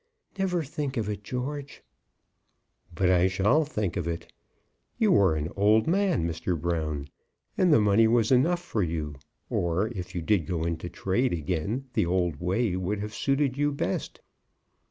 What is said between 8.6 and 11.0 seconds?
for you; or, if you did go into